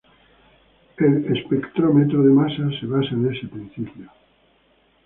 [0.97, 4.09] El espectrómetro de masas se basa en este principio.